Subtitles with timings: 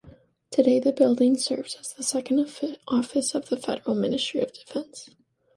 [0.49, 2.39] Today the building serves as second
[2.87, 5.11] office of the Federal Ministry of Defence.